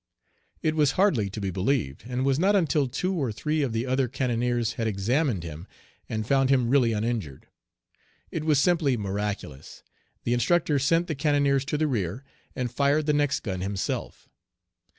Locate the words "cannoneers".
4.07-4.73, 11.13-11.65